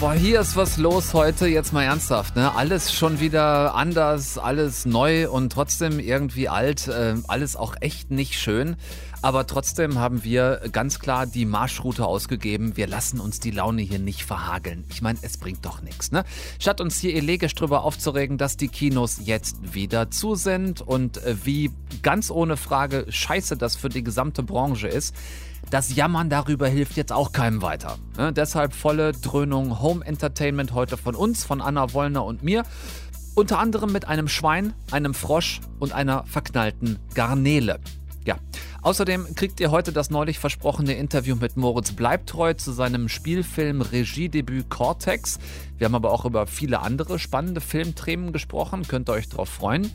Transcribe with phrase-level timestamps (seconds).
[0.00, 2.54] Boah, hier ist was los heute, jetzt mal ernsthaft, ne?
[2.56, 8.40] Alles schon wieder anders, alles neu und trotzdem irgendwie alt, äh, alles auch echt nicht
[8.40, 8.76] schön.
[9.20, 12.78] Aber trotzdem haben wir ganz klar die Marschroute ausgegeben.
[12.78, 14.84] Wir lassen uns die Laune hier nicht verhageln.
[14.88, 16.24] Ich meine, es bringt doch nichts, ne?
[16.58, 21.36] Statt uns hier elegisch drüber aufzuregen, dass die Kinos jetzt wieder zu sind und äh,
[21.44, 25.14] wie ganz ohne Frage scheiße das für die gesamte Branche ist,
[25.70, 27.96] das Jammern darüber hilft jetzt auch keinem weiter.
[28.18, 28.32] Ne?
[28.32, 32.64] Deshalb volle Dröhnung Home Entertainment heute von uns, von Anna Wollner und mir.
[33.36, 37.78] Unter anderem mit einem Schwein, einem Frosch und einer verknallten Garnele.
[38.26, 38.36] Ja.
[38.82, 44.68] Außerdem kriegt ihr heute das neulich versprochene Interview mit Moritz Bleibtreu zu seinem Spielfilm Regiedebüt
[44.68, 45.38] Cortex.
[45.78, 49.90] Wir haben aber auch über viele andere spannende Filmthemen gesprochen, könnt ihr euch darauf freuen.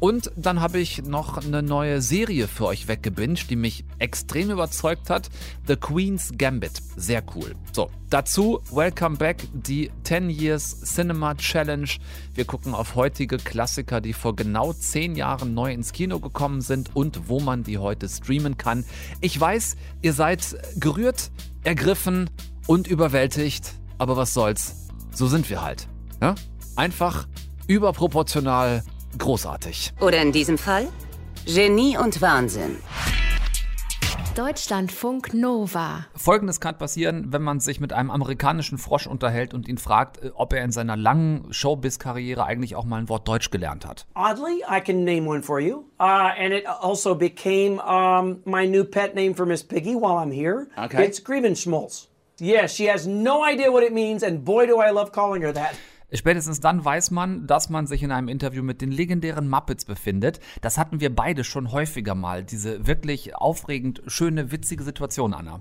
[0.00, 5.10] Und dann habe ich noch eine neue Serie für euch weggebinged, die mich extrem überzeugt
[5.10, 5.28] hat.
[5.66, 6.72] The Queen's Gambit.
[6.96, 7.54] Sehr cool.
[7.72, 11.88] So, dazu Welcome Back, die 10 Years Cinema Challenge.
[12.32, 16.96] Wir gucken auf heutige Klassiker, die vor genau 10 Jahren neu ins Kino gekommen sind
[16.96, 18.86] und wo man die heute streamen kann.
[19.20, 21.30] Ich weiß, ihr seid gerührt,
[21.62, 22.30] ergriffen
[22.66, 24.88] und überwältigt, aber was soll's.
[25.12, 25.88] So sind wir halt.
[26.22, 26.36] Ja?
[26.74, 27.28] Einfach
[27.66, 28.82] überproportional
[29.18, 29.92] großartig.
[30.00, 30.88] Oder in diesem Fall
[31.46, 32.76] Genie und Wahnsinn.
[34.36, 36.06] Deutschlandfunk Nova.
[36.14, 40.30] Folgendes kann passieren, wenn man sich mit einem amerikanischen Frosch unterhält und ihn fragt, äh,
[40.34, 44.06] ob er in seiner langen Showbiz-Karriere eigentlich auch mal ein Wort Deutsch gelernt hat.
[44.14, 45.84] Oddly, I can name one for you.
[45.98, 50.32] Uh, and it also became um, my new pet name for Miss Piggy while I'm
[50.32, 50.68] here.
[50.76, 51.04] Okay.
[51.04, 52.06] It's Griebenschmolz.
[52.38, 55.52] Yeah, she has no idea what it means, and boy, do I love calling her
[55.52, 55.74] that.
[56.12, 60.40] Spätestens dann weiß man, dass man sich in einem Interview mit den legendären Muppets befindet.
[60.60, 62.44] Das hatten wir beide schon häufiger mal.
[62.44, 65.60] Diese wirklich aufregend schöne, witzige Situation, Anna.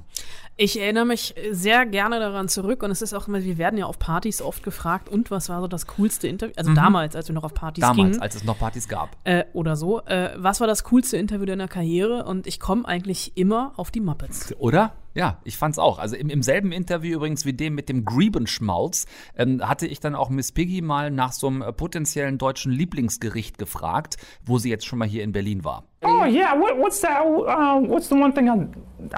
[0.62, 3.86] Ich erinnere mich sehr gerne daran zurück und es ist auch immer, wir werden ja
[3.86, 6.54] auf Partys oft gefragt, und was war so das coolste Interview?
[6.58, 7.88] Also damals, als wir noch auf Partys Mhm.
[7.88, 8.22] Damals, gingen.
[8.22, 9.16] als es noch Partys gab.
[9.24, 10.02] Äh, oder so.
[10.02, 12.26] Äh, was war das coolste Interview deiner Karriere?
[12.26, 14.54] Und ich komme eigentlich immer auf die Muppets.
[14.60, 14.96] Oder?
[15.14, 15.98] Ja, ich fand's auch.
[15.98, 19.06] Also im, im selben Interview übrigens wie dem mit dem Griebenschmalz
[19.38, 23.58] ähm, hatte ich dann auch Miss Piggy mal nach so einem äh, potenziellen deutschen Lieblingsgericht
[23.58, 25.86] gefragt, wo sie jetzt schon mal hier in Berlin war.
[26.02, 27.22] Oh yeah, what, what's that?
[27.26, 28.68] Uh, what's the one thing I,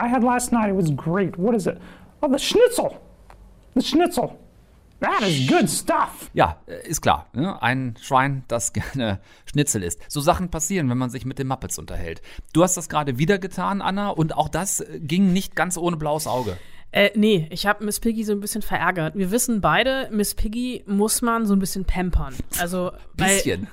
[0.03, 0.69] I had last night?
[0.69, 1.37] It was great.
[1.37, 1.77] What is it?
[2.21, 2.97] Oh, the schnitzel.
[3.75, 4.37] The schnitzel.
[4.99, 6.29] That is good stuff.
[6.33, 7.25] Ja, äh, ist klar.
[7.33, 7.59] Ne?
[7.61, 9.99] Ein Schwein, das gerne Schnitzel isst.
[10.11, 12.21] So Sachen passieren, wenn man sich mit den Muppets unterhält.
[12.53, 15.97] Du hast das gerade wieder getan, Anna, und auch das äh, ging nicht ganz ohne
[15.97, 16.57] blaues Auge.
[16.91, 19.15] Äh, nee, ich habe Miss Piggy so ein bisschen verärgert.
[19.15, 22.35] Wir wissen beide, Miss Piggy muss man so ein bisschen pampern.
[22.59, 23.67] Also, weil- Bisschen.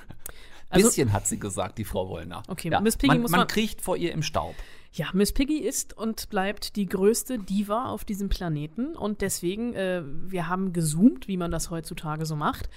[0.69, 2.43] Also- Bisschen hat sie gesagt, die Frau Wollner.
[2.47, 4.55] Okay, ja, Miss Piggy man, muss man man- kriecht vor ihr im Staub.
[4.91, 10.01] Ja, Miss Piggy ist und bleibt die größte Diva auf diesem Planeten und deswegen, äh,
[10.05, 12.69] wir haben gezoomt, wie man das heutzutage so macht.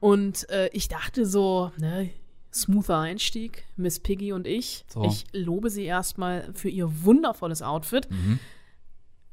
[0.00, 2.10] Und äh, ich dachte so, ne,
[2.54, 4.84] smoother Einstieg, Miss Piggy und ich.
[4.88, 5.04] So.
[5.04, 8.08] Ich lobe sie erstmal für ihr wundervolles Outfit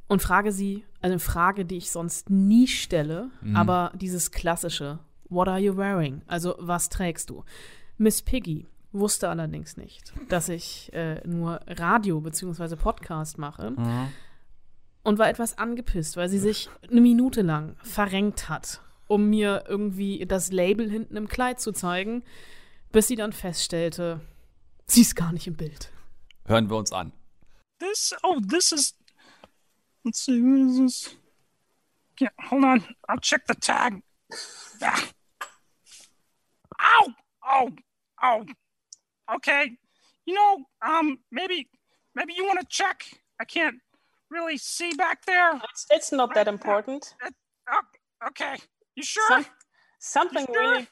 [0.08, 4.98] und frage sie, eine Frage, die ich sonst nie stelle, aber dieses klassische,
[5.30, 6.24] what are you wearing?
[6.28, 7.44] Also, was trägst du?
[7.98, 12.76] Miss Piggy wusste allerdings nicht, dass ich äh, nur Radio bzw.
[12.76, 13.76] Podcast mache
[15.04, 20.26] und war etwas angepisst, weil sie sich eine Minute lang verrenkt hat, um mir irgendwie
[20.26, 22.24] das Label hinten im Kleid zu zeigen,
[22.92, 24.22] bis sie dann feststellte,
[24.88, 25.92] sie ist gar nicht im Bild.
[26.46, 27.12] Hören wir uns an.
[27.80, 28.98] This, oh, this is.
[30.04, 31.18] Let's see, what is this?
[32.20, 32.84] Yeah, hold on.
[33.08, 34.02] I'll check the tag.
[34.82, 35.02] Ah.
[36.80, 37.14] Ow!
[37.48, 37.72] Oh,
[38.22, 38.46] oh.
[39.36, 39.72] Okay.
[40.26, 41.68] You know, um, maybe,
[42.16, 43.04] maybe you want to check.
[43.40, 43.76] I can't
[44.30, 45.56] really see back there.
[45.56, 47.14] It's, it's not that important.
[47.72, 47.82] Oh,
[48.28, 48.56] okay.
[48.96, 49.28] You sure?
[49.28, 49.46] Some,
[50.00, 50.72] something You sure?
[50.72, 50.88] really.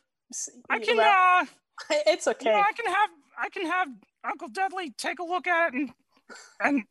[0.69, 1.45] I can, well, uh,
[2.07, 2.51] it's you okay.
[2.51, 3.87] know, I can have, I can have
[4.23, 5.91] Uncle Dudley take a look at it and,
[6.61, 6.83] and,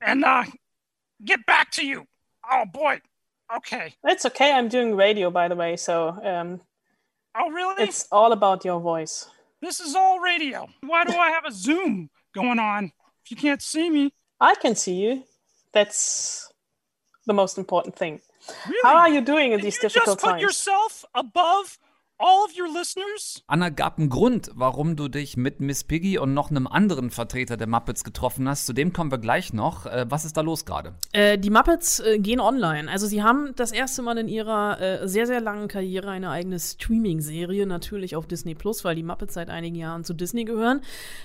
[0.00, 0.44] and, uh,
[1.24, 2.04] get back to you.
[2.50, 3.00] Oh boy.
[3.56, 3.94] Okay.
[4.04, 4.52] It's okay.
[4.52, 6.60] I'm doing radio, by the way, so um,
[7.36, 7.84] Oh really?
[7.84, 9.26] it's all about your voice.
[9.60, 10.68] This is all radio.
[10.82, 12.92] Why do I have a Zoom going on
[13.24, 14.12] if you can't see me?
[14.40, 15.24] I can see you.
[15.72, 16.52] That's
[17.26, 18.20] the most important thing.
[18.66, 18.78] Really?
[18.82, 20.42] How are you doing in Did these you difficult just put times?
[20.42, 21.78] yourself above
[22.22, 23.42] all of your listeners?
[23.48, 27.56] Anna, gab einen Grund, warum du dich mit Miss Piggy und noch einem anderen Vertreter
[27.56, 28.66] der Muppets getroffen hast.
[28.66, 29.86] Zu dem kommen wir gleich noch.
[29.86, 30.94] Äh, was ist da los gerade?
[31.12, 32.90] Äh, die Muppets äh, gehen online.
[32.90, 36.58] Also sie haben das erste Mal in ihrer äh, sehr, sehr langen Karriere eine eigene
[36.58, 40.82] Streaming-Serie, natürlich auf Disney Plus, weil die Muppets seit einigen Jahren zu Disney gehören.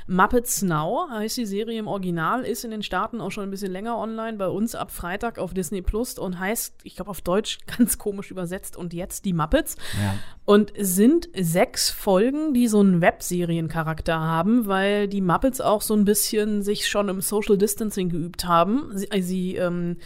[0.07, 3.71] Muppets Now heißt die Serie im Original, ist in den Staaten auch schon ein bisschen
[3.71, 7.59] länger online, bei uns ab Freitag auf Disney Plus und heißt, ich glaube auf Deutsch
[7.77, 9.75] ganz komisch übersetzt, und jetzt die Muppets.
[10.01, 10.15] Ja.
[10.45, 15.93] Und es sind sechs Folgen, die so einen Webseriencharakter haben, weil die Muppets auch so
[15.93, 18.89] ein bisschen sich schon im Social Distancing geübt haben.
[18.93, 19.97] Sie, äh, sie ähm,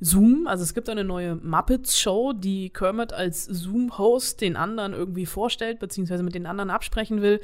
[0.00, 5.78] Zoom, also es gibt eine neue Muppets-Show, die Kermit als Zoom-Host den anderen irgendwie vorstellt,
[5.78, 7.40] beziehungsweise mit den anderen absprechen will.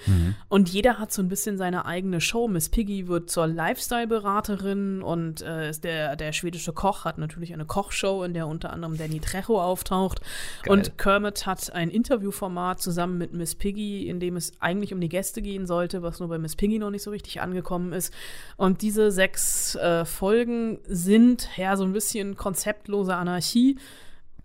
[0.49, 2.49] Und jeder hat so ein bisschen seine eigene Show.
[2.49, 7.67] Miss Piggy wird zur Lifestyle-Beraterin und äh, ist der, der schwedische Koch hat natürlich eine
[7.67, 10.21] Kochshow, in der unter anderem Danny Trejo auftaucht.
[10.67, 15.09] Und Kermit hat ein Interviewformat zusammen mit Miss Piggy, in dem es eigentlich um die
[15.09, 18.15] Gäste gehen sollte, was nur bei Miss Piggy noch nicht so richtig angekommen ist.
[18.57, 23.77] Und diese sechs äh, Folgen sind ja so ein bisschen konzeptlose Anarchie.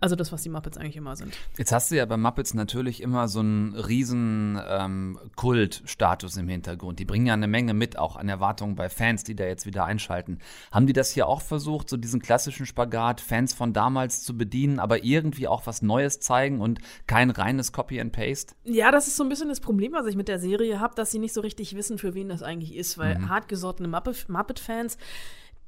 [0.00, 1.32] Also das, was die Muppets eigentlich immer sind.
[1.56, 6.98] Jetzt hast du ja bei Muppets natürlich immer so einen riesen ähm, Kultstatus im Hintergrund.
[6.98, 9.84] Die bringen ja eine Menge mit, auch an Erwartungen bei Fans, die da jetzt wieder
[9.84, 10.40] einschalten.
[10.72, 14.80] Haben die das hier auch versucht, so diesen klassischen Spagat, Fans von damals zu bedienen,
[14.80, 18.56] aber irgendwie auch was Neues zeigen und kein reines Copy and Paste?
[18.64, 21.12] Ja, das ist so ein bisschen das Problem, was ich mit der Serie habe, dass
[21.12, 24.98] sie nicht so richtig wissen, für wen das eigentlich ist, weil hartgesottene Muppet- Muppet-Fans,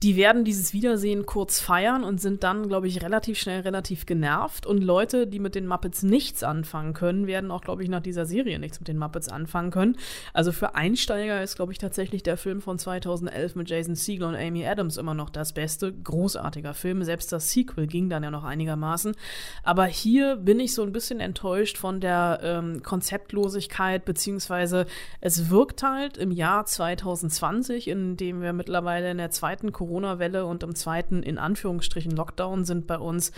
[0.05, 4.67] die werden dieses Wiedersehen kurz feiern und sind dann, glaube ich, relativ schnell relativ genervt.
[4.67, 8.27] Und Leute, die mit den Muppets nichts anfangen können, werden auch, glaube ich, nach dieser
[8.27, 9.97] Serie nichts mit den Muppets anfangen können.
[10.35, 14.35] Also für Einsteiger ist, glaube ich, tatsächlich der Film von 2011 mit Jason Segel und
[14.35, 15.91] Amy Adams immer noch das Beste.
[15.91, 17.03] Großartiger Film.
[17.03, 19.17] Selbst das Sequel ging dann ja noch einigermaßen.
[19.63, 24.85] Aber hier bin ich so ein bisschen enttäuscht von der ähm, Konzeptlosigkeit, beziehungsweise
[25.23, 30.65] es wirkt halt im Jahr 2020, in dem wir mittlerweile in der zweiten Corona-Welle und
[30.65, 33.31] im zweiten, in Anführungsstrichen, Lockdown sind bei uns,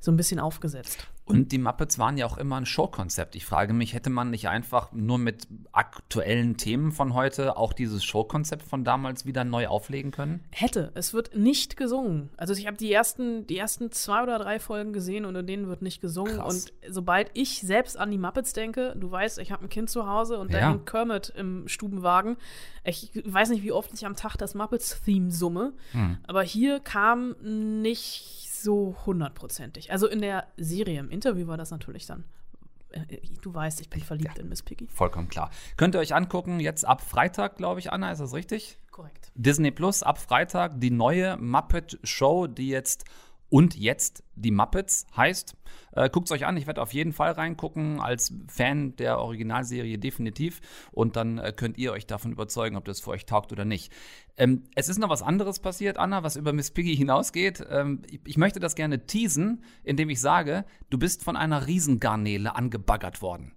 [0.00, 1.08] so ein bisschen aufgesetzt.
[1.30, 3.34] Und die Muppets waren ja auch immer ein Showkonzept.
[3.36, 8.04] Ich frage mich, hätte man nicht einfach nur mit aktuellen Themen von heute auch dieses
[8.04, 10.44] Showkonzept von damals wieder neu auflegen können?
[10.50, 10.90] Hätte.
[10.94, 12.30] Es wird nicht gesungen.
[12.36, 15.68] Also ich habe die ersten, die ersten zwei oder drei Folgen gesehen und in denen
[15.68, 16.36] wird nicht gesungen.
[16.36, 16.66] Krass.
[16.66, 20.06] Und sobald ich selbst an die Muppets denke, du weißt, ich habe ein Kind zu
[20.08, 20.70] Hause und da Ja.
[20.70, 22.36] hängt Kermit im Stubenwagen.
[22.84, 26.18] Ich weiß nicht, wie oft ich am Tag das Muppets-Theme summe, Hm.
[26.26, 29.92] aber hier kam nicht so hundertprozentig.
[29.92, 32.24] Also in der Serie, im Interview war das natürlich dann.
[32.90, 34.86] äh, Du weißt, ich bin verliebt in Miss Piggy.
[34.88, 35.50] Vollkommen klar.
[35.76, 38.78] Könnt ihr euch angucken, jetzt ab Freitag, glaube ich, Anna, ist das richtig?
[38.90, 39.30] Korrekt.
[39.34, 43.04] Disney Plus ab Freitag die neue Muppet Show, die jetzt
[43.50, 45.56] und jetzt die Muppets heißt.
[45.92, 49.98] Äh, Guckt es euch an, ich werde auf jeden Fall reingucken, als Fan der Originalserie
[49.98, 50.60] definitiv.
[50.92, 53.92] Und dann äh, könnt ihr euch davon überzeugen, ob das für euch taugt oder nicht.
[54.36, 57.66] Ähm, es ist noch was anderes passiert, Anna, was über Miss Piggy hinausgeht.
[57.68, 62.54] Ähm, ich, ich möchte das gerne teasen, indem ich sage, du bist von einer Riesengarnele
[62.54, 63.52] angebaggert worden.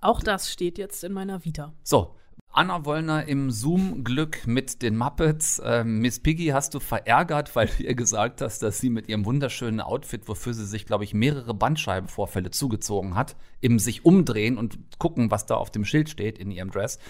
[0.00, 1.74] Auch das steht jetzt in meiner Vita.
[1.82, 2.14] So,
[2.56, 5.60] Anna Wollner im Zoom-Glück mit den Muppets.
[5.64, 9.24] Ähm, Miss Piggy hast du verärgert, weil du ihr gesagt hast, dass sie mit ihrem
[9.24, 14.78] wunderschönen Outfit, wofür sie sich, glaube ich, mehrere Bandscheibenvorfälle zugezogen hat, im sich umdrehen und
[14.98, 17.00] gucken, was da auf dem Schild steht in ihrem Dress.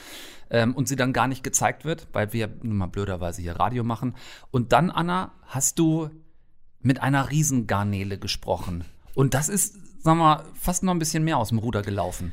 [0.49, 3.85] Ähm, und sie dann gar nicht gezeigt wird, weil wir nun mal blöderweise hier Radio
[3.85, 4.17] machen.
[4.51, 6.09] Und dann, Anna, hast du
[6.81, 8.85] mit einer Riesengarnele gesprochen.
[9.15, 12.33] Und das ist, sag mal, fast noch ein bisschen mehr aus dem Ruder gelaufen.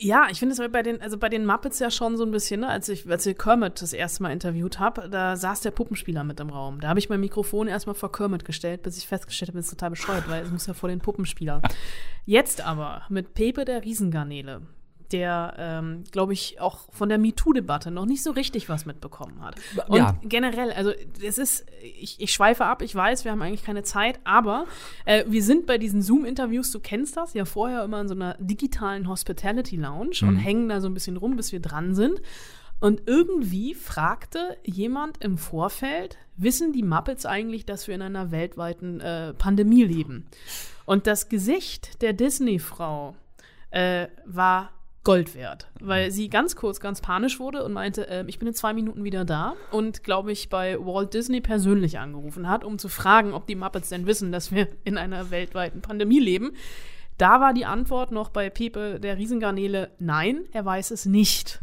[0.00, 2.60] Ja, ich finde es bei den, also bei den Muppets ja schon so ein bisschen,
[2.60, 2.68] ne?
[2.68, 6.38] als ich, als ich Kermit das erste Mal interviewt habe, da saß der Puppenspieler mit
[6.38, 6.80] im Raum.
[6.80, 9.72] Da habe ich mein Mikrofon erstmal vor Kermit gestellt, bis ich festgestellt habe, das ist
[9.72, 11.62] total bescheuert, weil es muss ja vor den Puppenspieler.
[12.26, 14.62] Jetzt aber mit Pepe der Riesengarnele,
[15.12, 19.56] der, ähm, glaube ich, auch von der MeToo-Debatte noch nicht so richtig was mitbekommen hat.
[19.88, 20.18] Und Ja.
[20.22, 24.20] generell, also es ist, ich, ich schweife ab, ich weiß, wir haben eigentlich keine Zeit,
[24.24, 24.66] aber
[25.04, 28.36] äh, wir sind bei diesen Zoom-Interviews, du kennst das, ja vorher immer in so einer
[28.38, 32.20] digitalen Hospitality-Lounge und hängen da so ein bisschen rum, bis wir dran sind.
[32.80, 39.00] Und irgendwie fragte jemand im Vorfeld, wissen die Muppets eigentlich, dass wir in einer weltweiten
[39.00, 40.26] äh, Pandemie leben?
[40.84, 43.16] Und das Gesicht der Disney-Frau
[43.70, 44.70] äh, war
[45.08, 48.52] Gold wert, weil sie ganz kurz ganz panisch wurde und meinte, äh, ich bin in
[48.52, 52.90] zwei Minuten wieder da und glaube ich bei Walt Disney persönlich angerufen hat, um zu
[52.90, 56.52] fragen, ob die Muppets denn wissen, dass wir in einer weltweiten Pandemie leben.
[57.16, 61.58] Da war die Antwort noch bei Pepe der Riesengarnele, nein, er weiß es nicht.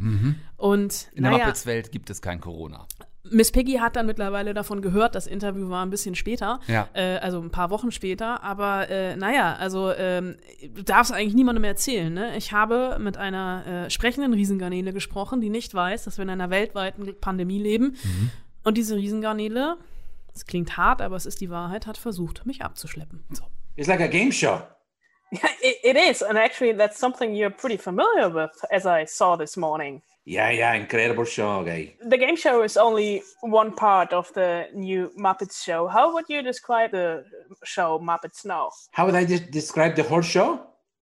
[0.56, 2.86] Und In der naja, Muppets-Welt gibt es kein Corona.
[3.30, 6.88] Miss Piggy hat dann mittlerweile davon gehört, das Interview war ein bisschen später, Ja.
[6.94, 10.36] äh, also ein paar Wochen später, aber äh, naja, also ähm,
[10.74, 12.12] du darfst eigentlich niemandem erzählen.
[12.12, 12.36] Ne?
[12.36, 16.50] Ich habe mit einer äh, sprechenden Riesengarnele gesprochen, die nicht weiß, dass wir in einer
[16.50, 17.96] weltweiten Pandemie leben.
[18.64, 19.76] Und diese Riesengarnele,
[20.34, 23.24] es klingt hart, aber es ist die Wahrheit, hat versucht, mich abzuschleppen.
[23.30, 23.44] So.
[23.76, 24.60] It's like a game show.
[25.32, 29.36] Yeah, it, it is, and actually, that's something you're pretty familiar with, as I saw
[29.36, 30.02] this morning.
[30.28, 31.94] Yeah, yeah, incredible show, guy.
[32.02, 35.86] The game show is only one part of the new Muppets show.
[35.86, 37.24] How would you describe the
[37.62, 38.72] show Muppets Now?
[38.90, 40.66] How would I de- describe the whole show?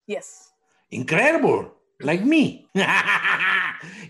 [0.09, 0.50] Yes.
[0.90, 2.66] Incredible, like me.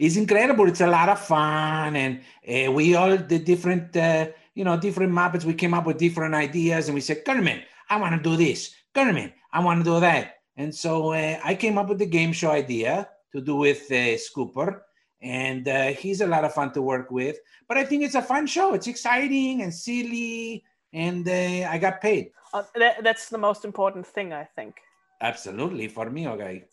[0.00, 0.68] it's incredible.
[0.68, 5.12] It's a lot of fun, and uh, we all the different, uh, you know, different
[5.12, 5.44] Muppets.
[5.44, 8.74] We came up with different ideas, and we said, "Kermit, I want to do this.
[8.94, 12.32] Kermit, I want to do that." And so uh, I came up with the game
[12.32, 14.80] show idea to do with uh, Scooper,
[15.24, 17.38] and uh, he's a lot of fun to work with.
[17.66, 18.74] But I think it's a fun show.
[18.74, 20.62] It's exciting and silly,
[20.92, 22.30] and uh, I got paid.
[22.52, 24.76] Uh, that, that's the most important thing, I think.
[25.22, 26.64] Absolutely, for me, okay.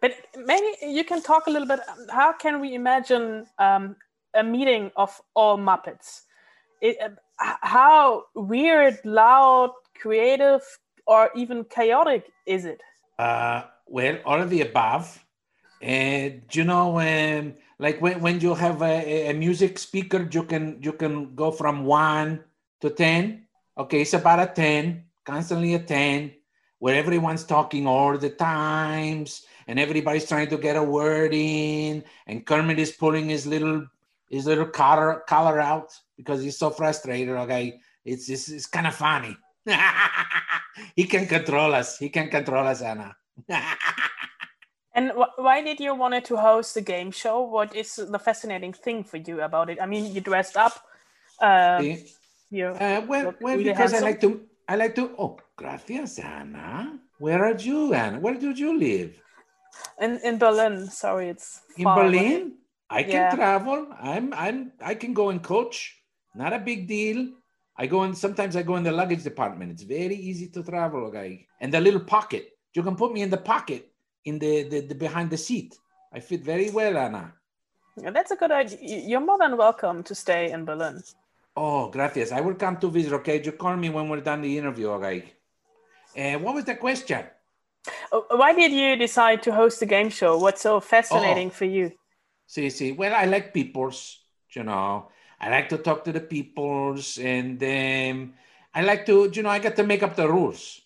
[0.00, 1.80] But maybe you can talk a little bit.
[1.88, 3.96] um, How can we imagine um,
[4.34, 6.22] a meeting of all Muppets?
[6.80, 7.08] It, uh,
[7.60, 10.62] how weird, loud, creative,
[11.06, 12.80] or even chaotic is it?
[13.18, 15.24] Uh, well, all of the above.
[15.82, 20.78] And you know, um, like when, when you have a, a music speaker, you can
[20.82, 22.44] you can go from one
[22.80, 23.46] to ten.
[23.76, 26.32] Okay, it's about a ten, constantly a ten,
[26.78, 32.46] where everyone's talking all the times, and everybody's trying to get a word in, and
[32.46, 33.86] Kermit is pulling his little
[34.30, 37.36] his little collar collar out because he's so frustrated.
[37.36, 39.36] Okay, it's it's, it's kind of funny.
[40.96, 41.98] he can control us.
[41.98, 43.14] He can control us, Anna.
[44.96, 47.42] And wh- why did you wanted to host a game show?
[47.42, 49.78] What is the fascinating thing for you about it?
[49.80, 50.72] I mean, you dressed up.
[51.40, 52.04] Um, See?
[52.50, 55.14] you Uh, well, well, really because I like to, I like to.
[55.18, 56.98] Oh, gracias, Anna.
[57.18, 58.18] Where are you, Anna?
[58.18, 59.20] Where do you live?
[60.00, 60.88] in in Berlin.
[60.88, 62.04] Sorry, it's In far.
[62.04, 62.56] Berlin?
[62.88, 63.34] I can Yeah.
[63.34, 63.88] travel.
[63.98, 66.00] I'm, I'm, I can go and coach.
[66.34, 67.32] Not a big deal.
[67.76, 68.14] I go in.
[68.14, 69.72] Sometimes I go in the luggage department.
[69.72, 71.46] It's very easy to travel, okay.
[71.60, 72.52] And the little pocket.
[72.74, 73.90] You can put me in the pocket
[74.26, 75.78] in the, the, the behind the seat.
[76.12, 77.32] I fit very well, Anna.
[77.96, 78.78] Yeah, that's a good idea.
[78.82, 81.02] You're more than welcome to stay in Berlin.
[81.56, 82.32] Oh, gracias.
[82.32, 83.42] I will come to visit, okay?
[83.42, 85.32] You call me when we're done the interview, okay?
[86.16, 87.24] Uh, what was the question?
[88.12, 90.36] Uh, Why did you decide to host a game show?
[90.38, 91.56] What's so fascinating Oh.
[91.58, 91.92] for you?
[92.46, 92.92] See, see.
[92.92, 94.20] Well, I like peoples,
[94.52, 95.08] you know.
[95.40, 98.34] I like to talk to the peoples, and um,
[98.74, 100.80] I like to, you know, I get to make up the rules.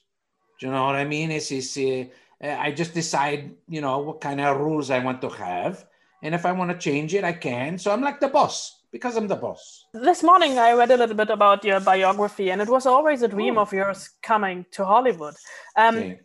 [0.58, 1.30] Do you know what I mean?
[1.30, 2.04] It's, it's uh,
[2.42, 5.84] I just decide, you know, what kind of rules I want to have,
[6.22, 7.78] and if I want to change it, I can.
[7.78, 9.84] So I'm like the boss because I'm the boss.
[9.92, 13.28] This morning, I read a little bit about your biography, and it was always a
[13.28, 13.62] dream Oh.
[13.62, 15.34] of yours coming to Hollywood.
[15.76, 16.18] Um, See.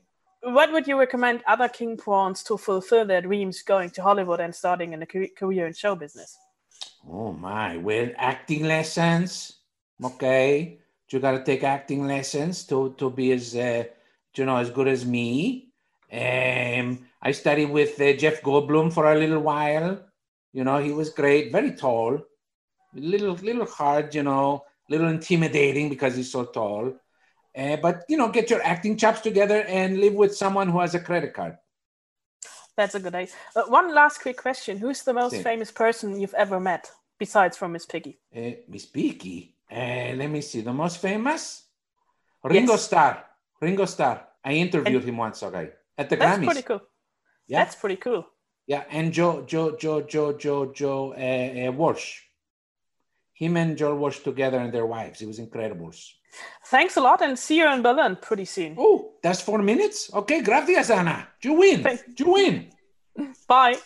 [0.48, 4.53] What would you recommend other king prawns to fulfill their dreams going to Hollywood and
[4.53, 6.38] starting in a career in show business?
[7.10, 9.57] Oh my, well, acting lessons.
[10.03, 10.77] Okay.
[11.10, 13.86] You got to take acting lessons to, to be as, uh,
[14.36, 15.69] you know, as good as me.
[16.12, 20.04] Um, I studied with uh, Jeff Goldblum for a little while.
[20.54, 22.22] You know, he was great, very tall,
[22.94, 26.94] little, little hard, you know, little intimidating because he's so tall.
[27.58, 30.94] Uh, but, you know, get your acting chops together and live with someone who has
[30.94, 31.58] a credit card.
[32.78, 33.34] That's a good idea.
[33.56, 35.44] Uh, one last quick question: Who's the most Sí.
[35.44, 38.20] famous person you've ever met besides from Miss Piggy?
[38.36, 39.56] Uh, Miss Piggy.
[39.72, 40.62] Uh, let me see.
[40.62, 41.64] The most famous?
[42.44, 42.84] Ringo Yes.
[42.84, 43.24] Starr.
[43.62, 44.28] Ringo Starr.
[44.44, 46.46] I interviewed him once, okay, at the That's Grammys.
[46.46, 46.82] pretty cool.
[47.48, 48.25] Yeah, That's pretty cool.
[48.68, 48.84] yeah.
[48.90, 52.22] And Joe, Joe, Joe, Joe, Joe, Joe uh, uh, Walsh.
[53.34, 55.22] Him and Joel Walsh together and their wives.
[55.22, 55.92] It was incredible.
[56.68, 58.75] Thanks a lot, and see you in Berlin pretty soon.
[58.80, 60.10] Oh, that's four minutes?
[60.14, 61.28] Okay, gracias, Ana.
[61.42, 61.84] You win.
[61.84, 62.72] Thank- You win.
[63.48, 63.78] Bye.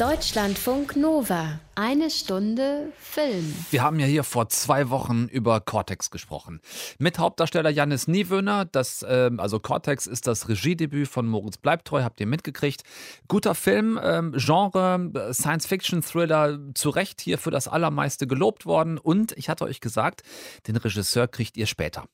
[0.00, 1.60] Deutschlandfunk Nova.
[1.74, 3.54] Eine Stunde Film.
[3.70, 6.62] Wir haben ja hier vor zwei Wochen über Cortex gesprochen.
[6.98, 8.64] Mit Hauptdarsteller Janis Niewöhner.
[8.64, 12.82] Das, ähm, also Cortex ist das Regiedebüt von Moritz Bleibtreu, habt ihr mitgekriegt.
[13.28, 18.96] Guter Film, ähm, Genre, äh, Science-Fiction-Thriller, zu Recht hier für das Allermeiste gelobt worden.
[18.96, 20.22] Und ich hatte euch gesagt,
[20.66, 22.06] den Regisseur kriegt ihr später.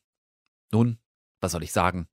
[0.73, 0.99] Nun,
[1.41, 2.09] was soll ich sagen?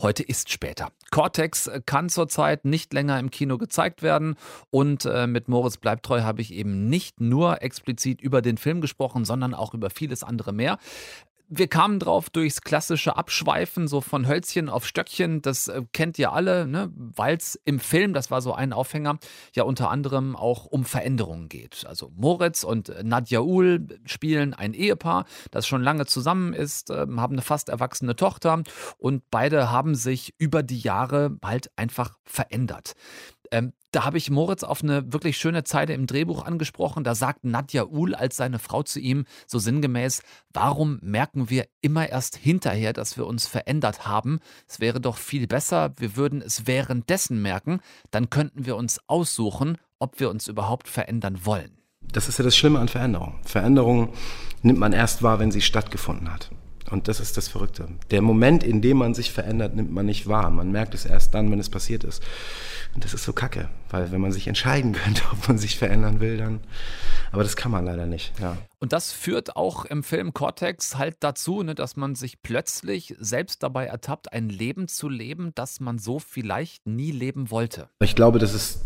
[0.00, 0.90] Heute ist später.
[1.10, 4.36] Cortex äh, kann zurzeit nicht länger im Kino gezeigt werden
[4.70, 9.24] und äh, mit Moritz Bleibtreu habe ich eben nicht nur explizit über den Film gesprochen,
[9.24, 10.78] sondern auch über vieles andere mehr.
[11.52, 15.42] Wir kamen drauf durchs klassische Abschweifen, so von Hölzchen auf Stöckchen.
[15.42, 16.92] Das äh, kennt ihr alle, ne?
[16.94, 19.18] weil es im Film, das war so ein Aufhänger,
[19.54, 21.84] ja unter anderem auch um Veränderungen geht.
[21.86, 27.34] Also Moritz und Nadja Uhl spielen ein Ehepaar, das schon lange zusammen ist, äh, haben
[27.34, 28.62] eine fast erwachsene Tochter
[28.98, 32.94] und beide haben sich über die Jahre halt einfach verändert.
[33.50, 37.02] Ähm, da habe ich Moritz auf eine wirklich schöne Zeile im Drehbuch angesprochen.
[37.02, 42.08] Da sagt Nadja Uhl als seine Frau zu ihm so sinngemäß, warum merken wir immer
[42.08, 44.40] erst hinterher, dass wir uns verändert haben?
[44.68, 47.80] Es wäre doch viel besser, wir würden es währenddessen merken,
[48.10, 51.78] dann könnten wir uns aussuchen, ob wir uns überhaupt verändern wollen.
[52.12, 53.38] Das ist ja das Schlimme an Veränderung.
[53.44, 54.12] Veränderung
[54.62, 56.50] nimmt man erst wahr, wenn sie stattgefunden hat.
[56.90, 57.88] Und das ist das Verrückte.
[58.10, 60.50] Der Moment, in dem man sich verändert, nimmt man nicht wahr.
[60.50, 62.22] Man merkt es erst dann, wenn es passiert ist.
[62.94, 66.20] Und das ist so kacke, weil wenn man sich entscheiden könnte, ob man sich verändern
[66.20, 66.60] will, dann.
[67.32, 68.56] Aber das kann man leider nicht, ja.
[68.80, 73.62] Und das führt auch im Film Cortex halt dazu, ne, dass man sich plötzlich selbst
[73.62, 77.88] dabei ertappt, ein Leben zu leben, das man so vielleicht nie leben wollte.
[78.00, 78.82] Ich glaube, dass es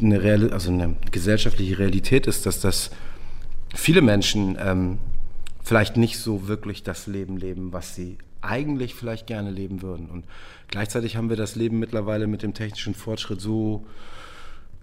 [0.00, 2.90] eine, Real also eine gesellschaftliche Realität ist, dass das
[3.74, 4.98] viele Menschen ähm,
[5.62, 10.08] vielleicht nicht so wirklich das Leben leben, was sie eigentlich vielleicht gerne leben würden.
[10.08, 10.24] Und
[10.68, 13.86] gleichzeitig haben wir das Leben mittlerweile mit dem technischen Fortschritt so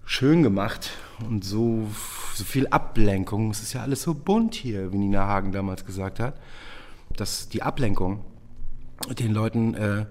[0.04, 0.90] schön gemacht
[1.28, 1.88] und so,
[2.34, 3.50] so viel Ablenkung.
[3.50, 6.38] Es ist ja alles so bunt hier, wie Nina Hagen damals gesagt hat,
[7.16, 8.24] dass die Ablenkung
[9.18, 10.06] den Leuten äh,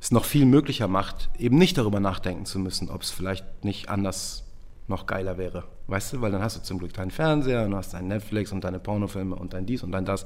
[0.00, 3.88] es noch viel möglicher macht, eben nicht darüber nachdenken zu müssen, ob es vielleicht nicht
[3.88, 4.44] anders
[4.86, 5.64] noch geiler wäre.
[5.86, 8.64] Weißt du, weil dann hast du zum Glück deinen Fernseher und hast dein Netflix und
[8.64, 10.24] deine Pornofilme und dein dies und dein das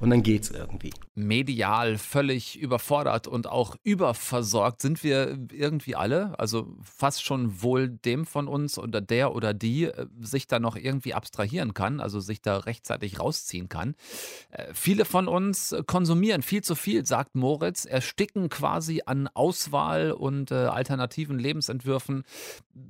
[0.00, 0.90] und dann geht's irgendwie.
[1.14, 8.24] Medial völlig überfordert und auch überversorgt sind wir irgendwie alle, also fast schon wohl dem
[8.24, 12.40] von uns oder der oder die äh, sich da noch irgendwie abstrahieren kann, also sich
[12.40, 13.96] da rechtzeitig rausziehen kann.
[14.50, 20.50] Äh, viele von uns konsumieren viel zu viel, sagt Moritz, ersticken quasi an Auswahl und
[20.50, 22.24] äh, alternativen Lebensentwürfen,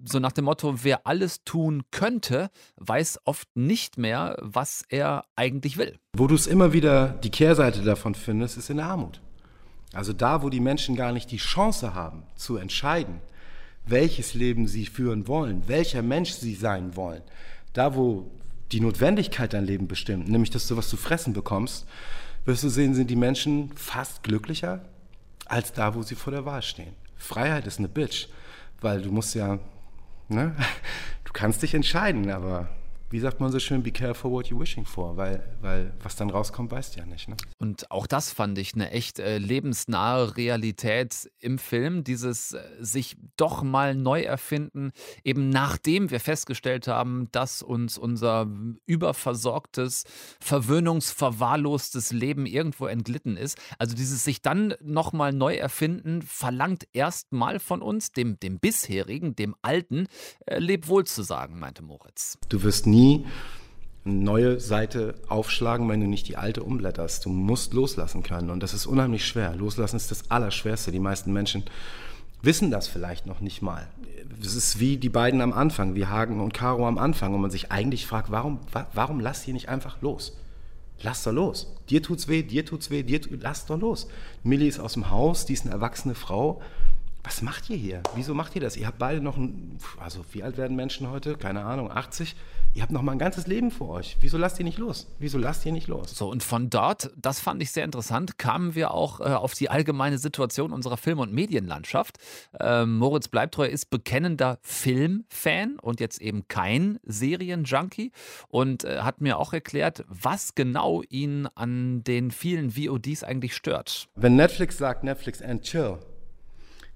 [0.04, 5.76] so nach dem Motto, wer alles tun könnte, weiß oft nicht mehr, was er eigentlich
[5.76, 5.98] will.
[6.16, 9.20] Wo du es immer wieder die Kehrseite davon findest, ist in der Armut.
[9.92, 13.20] Also da, wo die Menschen gar nicht die Chance haben zu entscheiden,
[13.86, 17.22] welches Leben sie führen wollen, welcher Mensch sie sein wollen,
[17.72, 18.30] da, wo
[18.72, 21.86] die Notwendigkeit dein Leben bestimmt, nämlich dass du was zu fressen bekommst,
[22.44, 24.84] wirst du sehen, sind die Menschen fast glücklicher
[25.46, 26.94] als da, wo sie vor der Wahl stehen.
[27.16, 28.28] Freiheit ist eine Bitch,
[28.80, 29.58] weil du musst ja,
[30.28, 30.54] ne?
[31.36, 32.68] kannst dich entscheiden, aber
[33.08, 36.28] wie sagt man so schön, be careful what you're wishing for, weil, weil was dann
[36.28, 37.28] rauskommt, weißt du ja nicht.
[37.28, 37.36] Ne?
[37.58, 43.16] Und auch das fand ich eine echt äh, lebensnahe Realität im Film, dieses äh, sich
[43.36, 44.90] doch mal neu erfinden,
[45.22, 48.48] eben nachdem wir festgestellt haben, dass uns unser
[48.86, 50.02] überversorgtes,
[50.40, 53.56] verwöhnungsverwahrlostes Leben irgendwo entglitten ist.
[53.78, 59.54] Also dieses sich dann nochmal neu erfinden, verlangt erstmal von uns, dem, dem bisherigen, dem
[59.62, 60.08] alten,
[60.46, 62.36] äh, leb wohl zu sagen, meinte Moritz.
[62.48, 63.26] Du wirst nie nie
[64.04, 67.24] eine neue Seite aufschlagen, wenn du nicht die alte umblätterst.
[67.24, 69.54] Du musst loslassen können und das ist unheimlich schwer.
[69.56, 70.92] Loslassen ist das Allerschwerste.
[70.92, 71.64] Die meisten Menschen
[72.42, 73.88] wissen das vielleicht noch nicht mal.
[74.40, 77.50] Es ist wie die beiden am Anfang, wie Hagen und Caro am Anfang, und man
[77.50, 78.60] sich eigentlich fragt, warum,
[78.92, 80.36] warum lass hier nicht einfach los?
[81.02, 81.74] Lass doch los.
[81.90, 84.08] Dir tut's weh, dir tut's weh, dir tut, lass doch los.
[84.42, 86.60] Millie ist aus dem Haus, die ist eine erwachsene Frau.
[87.26, 88.02] Was macht ihr hier?
[88.14, 88.76] Wieso macht ihr das?
[88.76, 91.34] Ihr habt beide noch ein, also wie alt werden Menschen heute?
[91.36, 92.36] Keine Ahnung, 80?
[92.72, 94.16] Ihr habt noch mal ein ganzes Leben vor euch.
[94.20, 95.08] Wieso lasst ihr nicht los?
[95.18, 96.16] Wieso lasst ihr nicht los?
[96.16, 99.68] So, und von dort, das fand ich sehr interessant, kamen wir auch äh, auf die
[99.68, 102.18] allgemeine Situation unserer Film- und Medienlandschaft.
[102.60, 108.12] Ähm, Moritz Bleibtreu ist bekennender Filmfan und jetzt eben kein Serienjunkie
[108.46, 114.06] und äh, hat mir auch erklärt, was genau ihn an den vielen VODs eigentlich stört.
[114.14, 115.98] Wenn Netflix sagt Netflix and chill,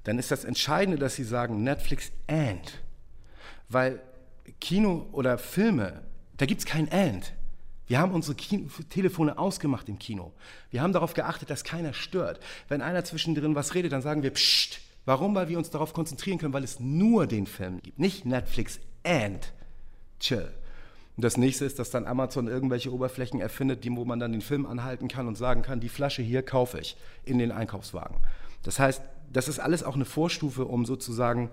[0.04, 2.80] dann ist das Entscheidende, dass sie sagen Netflix and.
[3.68, 4.00] Weil
[4.60, 6.02] Kino oder Filme,
[6.36, 7.32] da gibt es kein And.
[7.86, 10.32] Wir haben unsere Kino Telefone ausgemacht im Kino.
[10.70, 12.40] Wir haben darauf geachtet, dass keiner stört.
[12.68, 14.80] Wenn einer zwischendrin was redet, dann sagen wir Psst.
[15.06, 15.34] Warum?
[15.34, 17.98] Weil wir uns darauf konzentrieren können, weil es nur den Film gibt.
[17.98, 19.52] Nicht Netflix and
[20.20, 20.50] chill.
[21.16, 24.66] Und das nächste ist, dass dann Amazon irgendwelche Oberflächen erfindet, wo man dann den Film
[24.66, 28.16] anhalten kann und sagen kann, die Flasche hier kaufe ich in den Einkaufswagen.
[28.62, 31.50] Das heißt, das ist alles auch eine Vorstufe, um sozusagen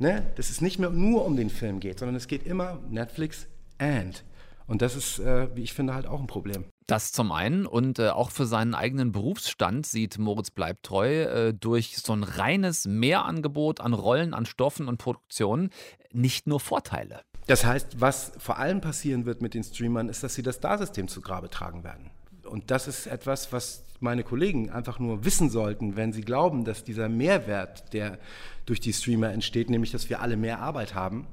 [0.00, 3.46] ne, dass es nicht mehr nur um den Film geht, sondern es geht immer Netflix
[3.78, 4.24] and.
[4.66, 6.64] Und das ist, äh, wie ich finde, halt auch ein Problem.
[6.86, 11.54] Das zum einen und äh, auch für seinen eigenen Berufsstand sieht Moritz bleibt treu äh,
[11.54, 15.70] durch so ein reines Mehrangebot an Rollen, an Stoffen und Produktionen
[16.12, 17.20] nicht nur Vorteile.
[17.46, 21.08] Das heißt, was vor allem passieren wird mit den Streamern, ist, dass sie das Darsystem
[21.08, 22.10] zu Grabe tragen werden
[22.50, 26.84] Und das ist etwas, was meine Kollegen einfach nur wissen sollten, wenn sie glauben, dass
[26.84, 28.18] dieser Mehrwert, der
[28.66, 31.26] durch die Streamer entsteht, nämlich dass wir alle mehr Arbeit haben,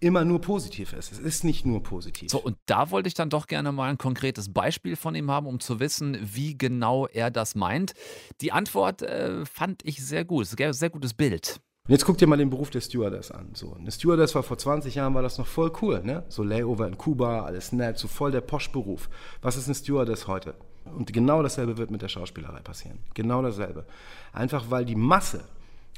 [0.00, 1.12] immer nur positiv ist.
[1.12, 2.30] Es ist nicht nur positiv.
[2.30, 5.46] So, und da wollte ich dann doch gerne mal ein konkretes Beispiel von ihm haben,
[5.46, 7.92] um zu wissen, wie genau er das meint.
[8.40, 10.44] Die Antwort äh, fand ich sehr gut.
[10.44, 11.60] Es ist ein sehr gutes Bild.
[11.90, 13.48] Und jetzt guck dir mal den Beruf der Stewardess an.
[13.52, 16.22] So, eine Stewardess war vor 20 Jahren, war das noch voll cool, ne?
[16.28, 19.10] So Layover in Kuba, alles nett, so voll der Posch-Beruf.
[19.42, 20.54] Was ist eine Stewardess heute?
[20.84, 23.00] Und genau dasselbe wird mit der Schauspielerei passieren.
[23.14, 23.86] Genau dasselbe.
[24.32, 25.40] Einfach weil die Masse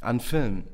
[0.00, 0.64] an Filmen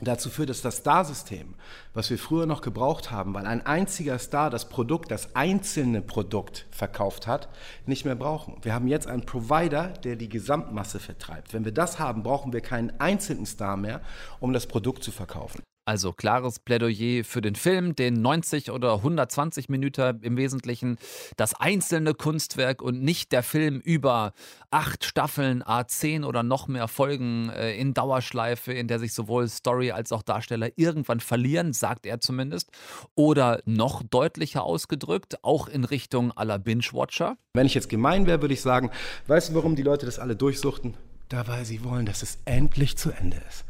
[0.00, 1.54] dazu führt, dass das Star-System,
[1.94, 6.66] was wir früher noch gebraucht haben, weil ein einziger Star das Produkt, das einzelne Produkt
[6.70, 7.48] verkauft hat,
[7.86, 8.58] nicht mehr brauchen.
[8.62, 11.54] Wir haben jetzt einen Provider, der die Gesamtmasse vertreibt.
[11.54, 14.02] Wenn wir das haben, brauchen wir keinen einzelnen Star mehr,
[14.40, 15.62] um das Produkt zu verkaufen.
[15.86, 20.98] Also klares Plädoyer für den Film, den 90 oder 120 Minuten im Wesentlichen,
[21.36, 24.32] das einzelne Kunstwerk und nicht der Film über
[24.72, 29.92] acht Staffeln, A10 oder noch mehr Folgen äh, in Dauerschleife, in der sich sowohl Story
[29.92, 32.68] als auch Darsteller irgendwann verlieren, sagt er zumindest.
[33.14, 37.36] Oder noch deutlicher ausgedrückt, auch in Richtung aller Binge-Watcher.
[37.54, 38.90] Wenn ich jetzt gemein wäre, würde ich sagen,
[39.28, 40.96] weißt du, warum die Leute das alle durchsuchten?
[41.28, 43.64] Da, weil sie wollen, dass es endlich zu Ende ist.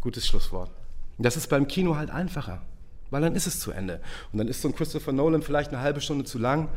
[0.00, 0.77] Gutes Schlusswort.
[1.18, 2.62] Das ist beim Kino halt einfacher,
[3.10, 4.00] weil dann ist es zu Ende.
[4.32, 6.68] Und dann ist so ein Christopher Nolan vielleicht eine halbe Stunde zu lang,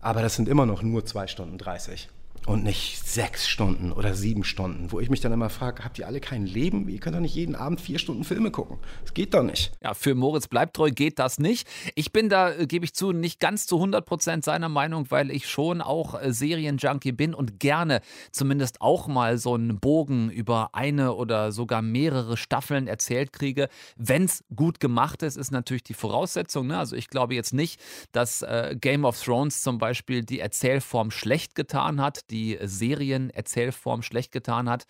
[0.00, 2.08] aber das sind immer noch nur zwei Stunden 30
[2.46, 6.06] und nicht sechs Stunden oder sieben Stunden, wo ich mich dann immer frage, habt ihr
[6.06, 6.88] alle kein Leben?
[6.88, 8.78] Ihr könnt doch nicht jeden Abend vier Stunden Filme gucken.
[9.02, 9.70] Das geht doch nicht.
[9.80, 11.68] Ja, für Moritz Bleibtreu geht das nicht.
[11.94, 15.30] Ich bin da, äh, gebe ich zu, nicht ganz zu 100 Prozent seiner Meinung, weil
[15.30, 18.00] ich schon auch äh, Serienjunkie bin und gerne
[18.32, 23.68] zumindest auch mal so einen Bogen über eine oder sogar mehrere Staffeln erzählt kriege.
[23.96, 26.66] Wenn es gut gemacht ist, ist natürlich die Voraussetzung.
[26.66, 26.78] Ne?
[26.78, 31.54] Also ich glaube jetzt nicht, dass äh, Game of Thrones zum Beispiel die Erzählform schlecht
[31.54, 34.86] getan hat die Serienerzählform schlecht getan hat.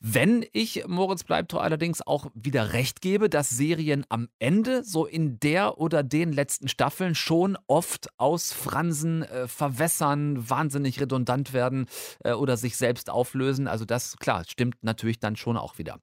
[0.00, 5.40] Wenn ich Moritz Bleibtreu allerdings auch wieder recht gebe, dass Serien am Ende so in
[5.40, 11.86] der oder den letzten Staffeln schon oft ausfransen, äh, verwässern, wahnsinnig redundant werden
[12.22, 13.66] äh, oder sich selbst auflösen.
[13.66, 15.98] Also das, klar, stimmt natürlich dann schon auch wieder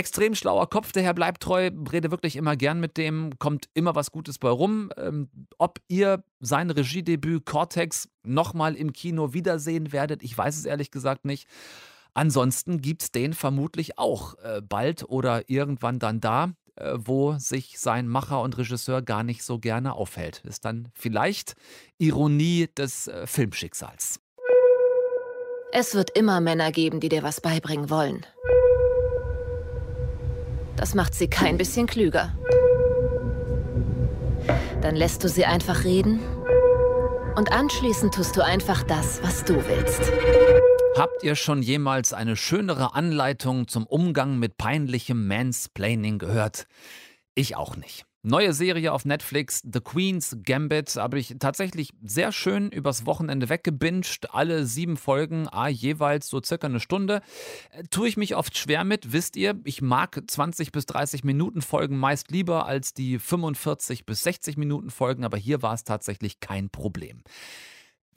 [0.00, 3.94] extrem schlauer Kopf, der Herr bleibt treu, rede wirklich immer gern mit dem, kommt immer
[3.94, 4.90] was Gutes bei rum.
[4.96, 10.90] Ähm, ob ihr sein Regiedebüt Cortex nochmal im Kino wiedersehen werdet, ich weiß es ehrlich
[10.90, 11.46] gesagt nicht.
[12.14, 17.78] Ansonsten gibt es den vermutlich auch äh, bald oder irgendwann dann da, äh, wo sich
[17.78, 20.42] sein Macher und Regisseur gar nicht so gerne aufhält.
[20.44, 21.54] Ist dann vielleicht
[21.98, 24.18] Ironie des äh, Filmschicksals.
[25.72, 28.26] Es wird immer Männer geben, die dir was beibringen wollen.
[30.80, 32.32] Das macht sie kein bisschen klüger.
[34.80, 36.20] Dann lässt du sie einfach reden
[37.36, 40.00] und anschließend tust du einfach das, was du willst.
[40.96, 46.66] Habt ihr schon jemals eine schönere Anleitung zum Umgang mit peinlichem Mansplaining gehört?
[47.34, 48.06] Ich auch nicht.
[48.22, 54.34] Neue Serie auf Netflix, The Queen's Gambit, habe ich tatsächlich sehr schön übers Wochenende weggebinged.
[54.34, 57.22] Alle sieben Folgen, ah, jeweils so circa eine Stunde.
[57.70, 59.58] Äh, tue ich mich oft schwer mit, wisst ihr.
[59.64, 64.90] Ich mag 20 bis 30 Minuten Folgen meist lieber als die 45 bis 60 Minuten
[64.90, 67.22] Folgen, aber hier war es tatsächlich kein Problem.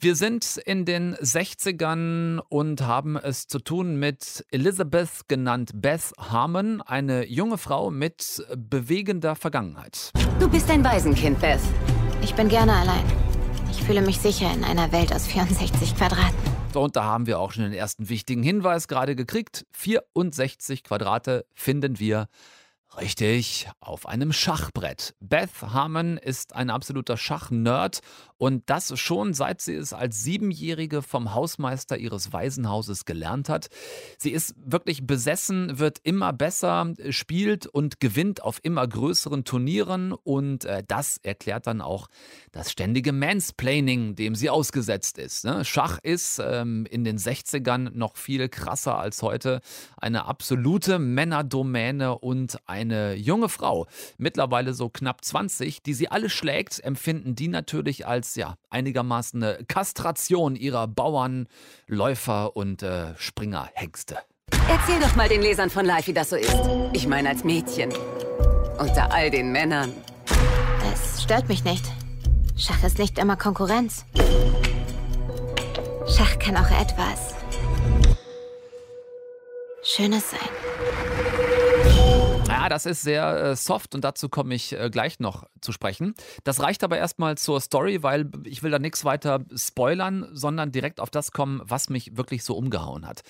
[0.00, 6.82] Wir sind in den 60ern und haben es zu tun mit Elizabeth, genannt Beth Harmon,
[6.82, 10.10] eine junge Frau mit bewegender Vergangenheit.
[10.38, 11.60] Du bist ein Waisenkind, Beth.
[12.22, 13.04] Ich bin gerne allein.
[13.70, 16.36] Ich fühle mich sicher in einer Welt aus 64 Quadraten.
[16.74, 19.64] Und da haben wir auch schon den ersten wichtigen Hinweis gerade gekriegt.
[19.72, 22.28] 64 Quadrate finden wir
[23.00, 25.14] Richtig, auf einem Schachbrett.
[25.18, 28.00] Beth Harmon ist ein absoluter Schachnerd
[28.36, 33.68] und das schon seit sie es als Siebenjährige vom Hausmeister ihres Waisenhauses gelernt hat.
[34.18, 40.64] Sie ist wirklich besessen, wird immer besser, spielt und gewinnt auf immer größeren Turnieren und
[40.64, 42.08] äh, das erklärt dann auch
[42.52, 45.44] das ständige Mansplaining, dem sie ausgesetzt ist.
[45.44, 45.64] Ne?
[45.64, 49.62] Schach ist ähm, in den 60ern noch viel krasser als heute.
[49.96, 53.86] Eine absolute Männerdomäne und eine junge Frau,
[54.18, 59.64] mittlerweile so knapp 20, die sie alle schlägt, empfinden die natürlich als ja einigermaßen eine
[59.64, 61.48] Kastration ihrer Bauern,
[61.86, 64.18] Läufer und äh, Springerhengste.
[64.68, 66.54] Erzähl doch mal den Lesern von Life, wie das so ist.
[66.92, 67.92] Ich meine als Mädchen.
[68.78, 69.92] Unter all den Männern.
[70.92, 71.84] Es stört mich nicht.
[72.56, 74.04] Schach ist nicht immer Konkurrenz.
[76.06, 77.34] Schach kann auch etwas
[79.86, 81.13] Schönes sein.
[82.68, 86.14] Das ist sehr äh, soft und dazu komme ich äh, gleich noch zu sprechen.
[86.44, 91.00] Das reicht aber erstmal zur Story, weil ich will da nichts weiter spoilern, sondern direkt
[91.00, 93.22] auf das kommen, was mich wirklich so umgehauen hat.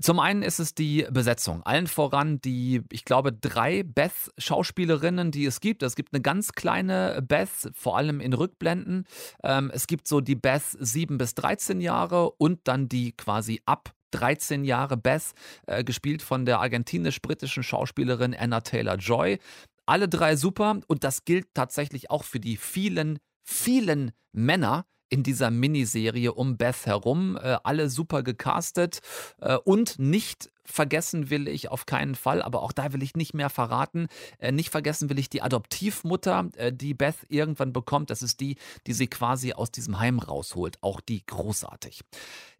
[0.00, 1.64] Zum einen ist es die Besetzung.
[1.64, 5.82] Allen voran die, ich glaube, drei Beth-Schauspielerinnen, die es gibt.
[5.82, 9.06] Es gibt eine ganz kleine Beth, vor allem in Rückblenden.
[9.42, 13.92] Ähm, es gibt so die Beth 7 bis 13 Jahre und dann die quasi ab
[14.12, 15.32] 13 Jahre Beth,
[15.66, 19.38] äh, gespielt von der argentinisch-britischen Schauspielerin Anna Taylor-Joy.
[19.86, 25.50] Alle drei super und das gilt tatsächlich auch für die vielen, vielen Männer, in dieser
[25.50, 27.36] Miniserie um Beth herum.
[27.36, 29.00] Äh, alle super gecastet
[29.40, 33.34] äh, und nicht vergessen will ich auf keinen Fall, aber auch da will ich nicht
[33.34, 34.08] mehr verraten.
[34.38, 38.10] Äh, nicht vergessen will ich die Adoptivmutter, äh, die Beth irgendwann bekommt.
[38.10, 40.78] Das ist die, die sie quasi aus diesem Heim rausholt.
[40.82, 42.02] Auch die großartig.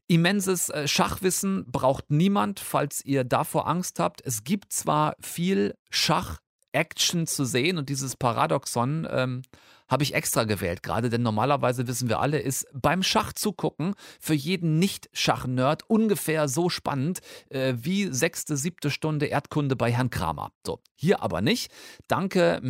[0.08, 4.22] Immenses äh, Schachwissen braucht niemand, falls ihr davor Angst habt.
[4.24, 9.42] Es gibt zwar viel Schach-Action zu sehen und dieses Paradoxon, ähm,
[9.88, 14.35] habe ich extra gewählt gerade, denn normalerweise wissen wir alle, ist beim Schach zugucken für
[14.35, 17.20] jeden Nicht-Schach-Nerd ungefähr so spannend
[17.51, 20.53] äh, wie sechste, siebte Stunde Erdkunde bei Herrn Kramer.
[20.66, 21.72] So, hier aber nicht.
[22.07, 22.61] Danke,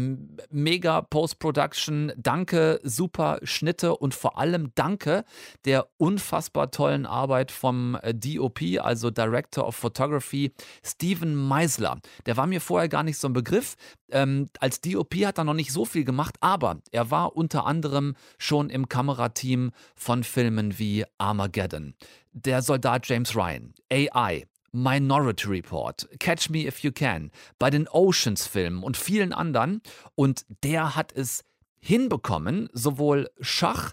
[0.51, 5.25] mega Post-Production, danke, super Schnitte und vor allem danke
[5.65, 10.53] der unfassbar tollen Arbeit vom äh, DOP, also Director of Photography,
[10.85, 12.01] Steven Meisler.
[12.27, 13.77] Der war mir vorher gar nicht so ein Begriff.
[14.11, 18.15] Ähm, als DOP hat er noch nicht so viel gemacht, aber er war unter anderem
[18.39, 21.95] schon im Kamerateam von Filmen wie Armageddon,
[22.33, 28.83] Der Soldat James Ryan, AI, Minority Report, Catch Me If You Can, bei den Oceans-Filmen
[28.83, 29.83] und vielen anderen.
[30.15, 31.45] Und der hat es
[31.81, 33.93] hinbekommen, sowohl Schach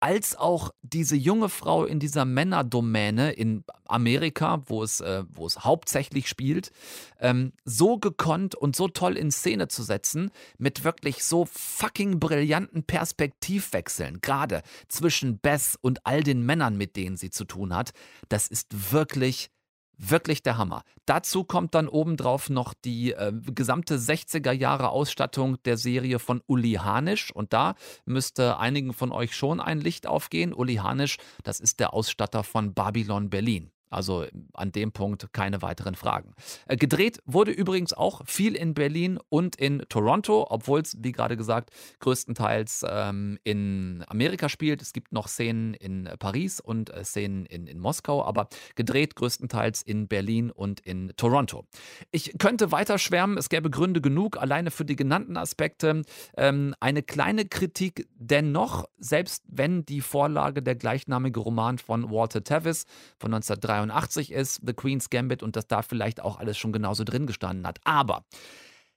[0.00, 5.64] als auch diese junge Frau in dieser Männerdomäne in Amerika, wo es, äh, wo es
[5.64, 6.70] hauptsächlich spielt,
[7.18, 12.84] ähm, so gekonnt und so toll in Szene zu setzen, mit wirklich so fucking brillanten
[12.84, 17.92] Perspektivwechseln, gerade zwischen Beth und all den Männern, mit denen sie zu tun hat,
[18.28, 19.50] das ist wirklich
[19.98, 20.82] Wirklich der Hammer.
[21.06, 26.74] Dazu kommt dann obendrauf noch die äh, gesamte 60er Jahre Ausstattung der Serie von Uli
[26.74, 27.32] Hanisch.
[27.32, 30.52] Und da müsste einigen von euch schon ein Licht aufgehen.
[30.52, 33.70] Uli Hanisch, das ist der Ausstatter von Babylon Berlin.
[33.90, 36.34] Also an dem Punkt keine weiteren Fragen.
[36.66, 41.36] Äh, gedreht wurde übrigens auch viel in Berlin und in Toronto, obwohl es, wie gerade
[41.36, 41.70] gesagt,
[42.00, 44.82] größtenteils ähm, in Amerika spielt.
[44.82, 49.82] Es gibt noch Szenen in Paris und äh, Szenen in, in Moskau, aber gedreht größtenteils
[49.82, 51.64] in Berlin und in Toronto.
[52.10, 56.02] Ich könnte weiter schwärmen, es gäbe Gründe genug, alleine für die genannten Aspekte.
[56.36, 62.86] Ähm, eine kleine Kritik dennoch, selbst wenn die Vorlage der gleichnamige Roman von Walter Tevis
[63.18, 67.04] von 1993 83 ist, The Queen's Gambit und das da vielleicht auch alles schon genauso
[67.04, 67.78] drin gestanden hat.
[67.84, 68.24] Aber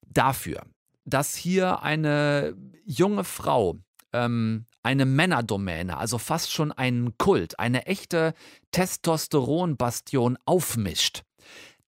[0.05, 0.61] dafür,
[1.05, 3.77] dass hier eine junge Frau
[4.13, 8.33] ähm, eine Männerdomäne, also fast schon einen Kult, eine echte
[8.71, 11.23] Testosteronbastion aufmischt,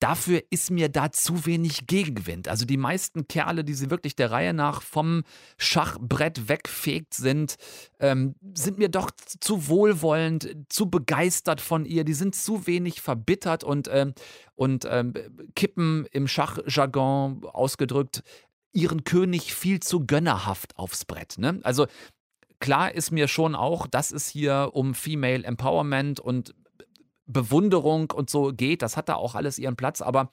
[0.00, 2.48] Dafür ist mir da zu wenig Gegenwind.
[2.48, 5.24] Also die meisten Kerle, die sie wirklich der Reihe nach vom
[5.58, 7.56] Schachbrett wegfegt sind,
[7.98, 12.04] ähm, sind mir doch zu wohlwollend, zu begeistert von ihr.
[12.04, 14.14] Die sind zu wenig verbittert und, ähm,
[14.54, 15.12] und ähm,
[15.54, 18.22] kippen im Schachjargon ausgedrückt
[18.72, 21.36] ihren König viel zu gönnerhaft aufs Brett.
[21.38, 21.60] Ne?
[21.62, 21.86] Also
[22.58, 26.54] klar ist mir schon auch, dass es hier um Female Empowerment und
[27.32, 28.82] Bewunderung und so geht.
[28.82, 30.30] Das hat da auch alles ihren Platz, aber,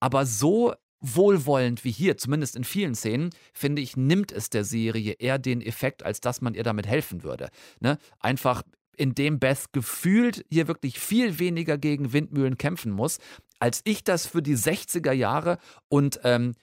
[0.00, 5.14] aber so wohlwollend wie hier, zumindest in vielen Szenen, finde ich, nimmt es der Serie
[5.18, 7.50] eher den Effekt, als dass man ihr damit helfen würde.
[7.80, 7.98] Ne?
[8.18, 8.62] Einfach
[8.96, 13.18] indem Beth gefühlt hier wirklich viel weniger gegen Windmühlen kämpfen muss,
[13.58, 16.54] als ich das für die 60er Jahre und, ähm,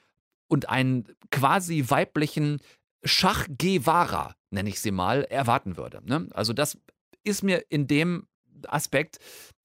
[0.48, 2.60] und einen quasi weiblichen
[3.04, 6.02] Schach Guevara, nenne ich sie mal, erwarten würde.
[6.06, 6.28] Ne?
[6.32, 6.78] Also das
[7.24, 8.28] ist mir in dem
[8.67, 9.19] Aspekt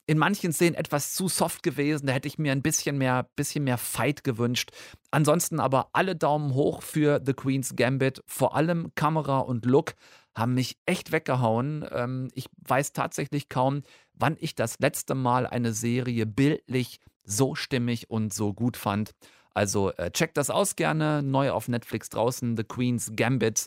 [0.09, 2.07] in manchen Szenen etwas zu soft gewesen.
[2.07, 4.71] Da hätte ich mir ein bisschen mehr, bisschen mehr Fight gewünscht.
[5.11, 8.23] Ansonsten aber alle Daumen hoch für The Queen's Gambit.
[8.27, 9.95] Vor allem Kamera und Look
[10.35, 11.87] haben mich echt weggehauen.
[11.93, 13.83] Ähm, ich weiß tatsächlich kaum,
[14.15, 19.11] wann ich das letzte Mal eine Serie bildlich so stimmig und so gut fand.
[19.53, 21.23] Also äh, checkt das aus gerne.
[21.23, 23.67] Neu auf Netflix draußen, The Queen's Gambit.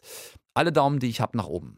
[0.56, 1.78] Alle Daumen, die ich habe, nach oben.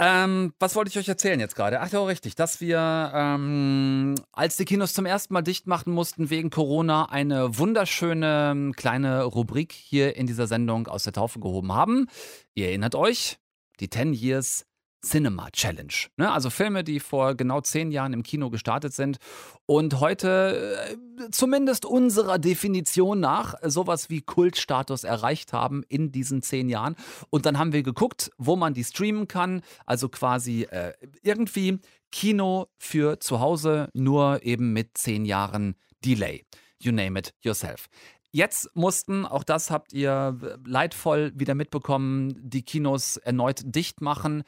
[0.00, 1.80] Ähm, was wollte ich euch erzählen jetzt gerade?
[1.80, 6.30] Ach ja, richtig, dass wir, ähm, als die Kinos zum ersten Mal dicht machen mussten
[6.30, 11.72] wegen Corona, eine wunderschöne ähm, kleine Rubrik hier in dieser Sendung aus der Taufe gehoben
[11.72, 12.06] haben.
[12.54, 13.38] Ihr erinnert euch,
[13.80, 14.66] die 10 Years
[15.02, 15.92] Cinema Challenge.
[16.16, 16.30] Ne?
[16.30, 19.18] Also Filme, die vor genau zehn Jahren im Kino gestartet sind
[19.66, 26.68] und heute äh, zumindest unserer Definition nach sowas wie Kultstatus erreicht haben in diesen zehn
[26.68, 26.96] Jahren.
[27.30, 29.62] Und dann haben wir geguckt, wo man die streamen kann.
[29.86, 31.78] Also quasi äh, irgendwie
[32.10, 36.44] Kino für zu Hause, nur eben mit zehn Jahren Delay.
[36.80, 37.88] You name it yourself.
[38.30, 44.42] Jetzt mussten, auch das habt ihr leidvoll wieder mitbekommen, die Kinos erneut dicht machen.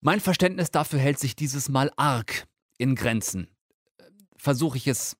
[0.00, 3.48] Mein Verständnis dafür hält sich dieses Mal arg in Grenzen.
[4.36, 5.16] Versuche ich es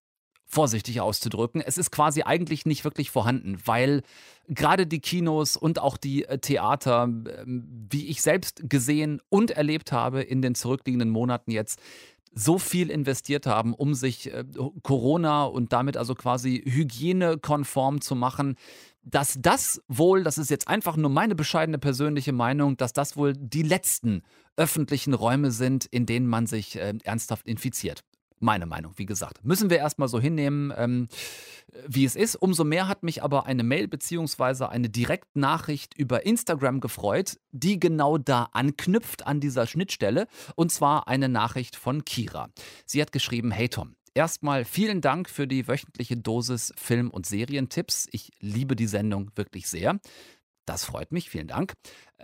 [0.49, 1.61] vorsichtig auszudrücken.
[1.61, 4.03] Es ist quasi eigentlich nicht wirklich vorhanden, weil
[4.49, 9.93] gerade die Kinos und auch die äh, Theater, ähm, wie ich selbst gesehen und erlebt
[9.93, 11.79] habe in den zurückliegenden Monaten jetzt,
[12.35, 14.45] so viel investiert haben, um sich äh,
[14.83, 18.57] Corona und damit also quasi hygienekonform zu machen,
[19.03, 23.33] dass das wohl, das ist jetzt einfach nur meine bescheidene persönliche Meinung, dass das wohl
[23.33, 24.23] die letzten
[24.57, 28.03] öffentlichen Räume sind, in denen man sich äh, ernsthaft infiziert.
[28.41, 29.45] Meine Meinung, wie gesagt.
[29.45, 31.09] Müssen wir erstmal so hinnehmen, ähm,
[31.87, 32.37] wie es ist.
[32.37, 34.65] Umso mehr hat mich aber eine Mail bzw.
[34.65, 40.27] eine Direktnachricht über Instagram gefreut, die genau da anknüpft an dieser Schnittstelle.
[40.55, 42.49] Und zwar eine Nachricht von Kira.
[42.87, 48.09] Sie hat geschrieben: Hey Tom, Erstmal vielen Dank für die wöchentliche Dosis Film- und Serientipps.
[48.11, 50.01] Ich liebe die Sendung wirklich sehr.
[50.69, 51.73] Das freut mich, vielen Dank.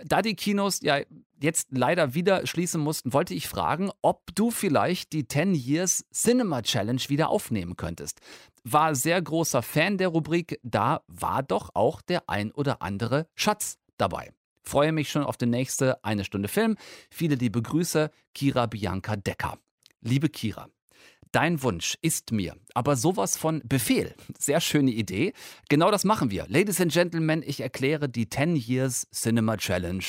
[0.05, 1.01] Da die Kinos ja
[1.41, 6.61] jetzt leider wieder schließen mussten, wollte ich fragen, ob du vielleicht die 10 Years Cinema
[6.61, 8.21] Challenge wieder aufnehmen könntest.
[8.63, 13.79] War sehr großer Fan der Rubrik, da war doch auch der ein oder andere Schatz
[13.97, 14.31] dabei.
[14.63, 16.77] Freue mich schon auf die nächste eine Stunde Film.
[17.11, 19.59] Viele liebe Grüße, Kira Bianca Decker.
[20.03, 20.69] Liebe Kira,
[21.35, 24.15] Dein Wunsch ist mir, aber sowas von Befehl.
[24.39, 25.33] Sehr schöne Idee.
[25.69, 26.47] Genau das machen wir.
[26.47, 30.05] Ladies and Gentlemen, ich erkläre die 10 Years Cinema Challenge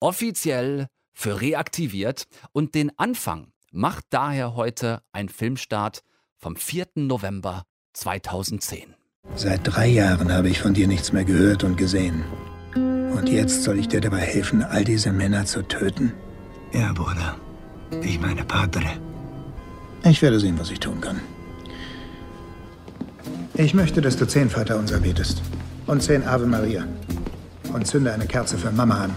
[0.00, 6.02] offiziell für reaktiviert und den Anfang macht daher heute ein Filmstart
[6.38, 6.86] vom 4.
[6.96, 8.96] November 2010.
[9.36, 12.24] Seit drei Jahren habe ich von dir nichts mehr gehört und gesehen.
[12.74, 16.12] Und jetzt soll ich dir dabei helfen, all diese Männer zu töten?
[16.72, 17.38] Ja, Bruder.
[18.02, 18.98] Ich meine Padre.
[20.06, 21.20] Ich werde sehen, was ich tun kann.
[23.54, 25.42] Ich möchte, dass du zehn Vater unser betest.
[25.86, 26.86] Und zehn Ave Maria.
[27.72, 29.16] Und zünde eine Kerze für Mama an.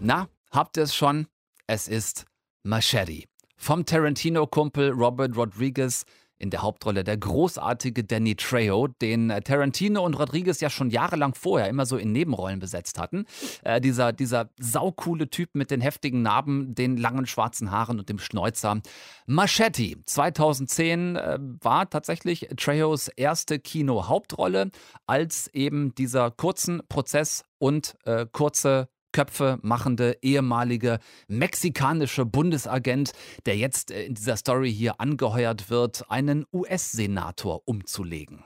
[0.00, 1.28] Na, habt ihr es schon?
[1.68, 2.24] Es ist
[2.64, 3.24] Machete.
[3.56, 6.04] Vom Tarantino-Kumpel Robert Rodriguez
[6.38, 11.34] in der Hauptrolle der großartige Danny Trejo, den äh, Tarantino und Rodriguez ja schon jahrelang
[11.34, 13.24] vorher immer so in Nebenrollen besetzt hatten.
[13.64, 18.18] Äh, dieser, dieser saucoole Typ mit den heftigen Narben, den langen schwarzen Haaren und dem
[18.18, 18.80] Schnäuzer.
[19.26, 24.70] Machete 2010 äh, war tatsächlich Trejos erste Kino-Hauptrolle
[25.06, 33.12] als eben dieser kurzen Prozess und äh, kurze Köpfe machende ehemalige mexikanische Bundesagent,
[33.46, 38.44] der jetzt äh, in dieser Story hier angeheuert wird, einen US-Senator umzulegen.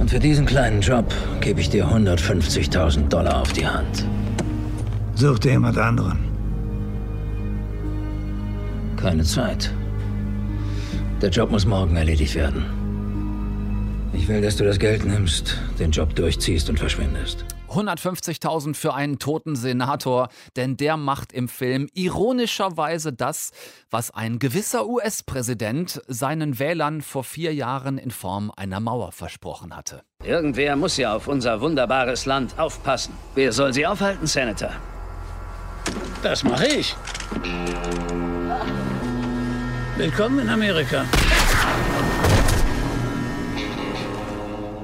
[0.00, 4.04] Und für diesen kleinen Job gebe ich dir 150.000 Dollar auf die Hand.
[5.14, 6.18] Such dir jemand anderen.
[8.96, 9.72] Keine Zeit.
[11.20, 12.64] Der Job muss morgen erledigt werden.
[14.12, 17.44] Ich will, dass du das Geld nimmst, den Job durchziehst und verschwindest.
[17.72, 23.50] 150.000 für einen toten Senator, denn der macht im Film ironischerweise das,
[23.90, 30.02] was ein gewisser US-Präsident seinen Wählern vor vier Jahren in Form einer Mauer versprochen hatte.
[30.24, 33.14] Irgendwer muss ja auf unser wunderbares Land aufpassen.
[33.34, 34.70] Wer soll sie aufhalten, Senator?
[36.22, 36.94] Das mache ich.
[39.96, 41.04] Willkommen in Amerika.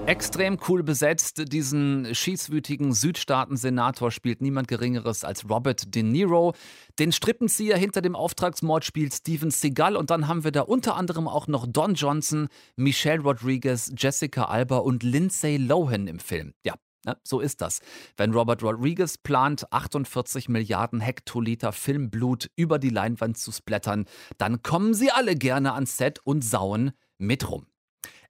[0.09, 1.53] Extrem cool besetzt.
[1.53, 6.55] Diesen schießwütigen Südstaaten-Senator spielt niemand Geringeres als Robert De Niro.
[6.99, 9.97] Den Strippenzieher hinter dem Auftragsmord spielt Steven Seagal.
[9.97, 14.79] Und dann haben wir da unter anderem auch noch Don Johnson, Michelle Rodriguez, Jessica Alba
[14.79, 16.55] und Lindsay Lohan im Film.
[16.65, 16.73] Ja,
[17.05, 17.81] ja, so ist das.
[18.17, 24.07] Wenn Robert Rodriguez plant, 48 Milliarden Hektoliter Filmblut über die Leinwand zu splattern,
[24.39, 27.67] dann kommen sie alle gerne ans Set und sauen mit rum.